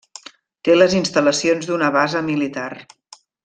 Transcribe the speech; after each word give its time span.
Té 0.67 0.77
les 0.77 0.95
instal·lacions 1.01 1.69
d'una 1.69 1.91
base 1.99 2.25
militar. 2.33 2.69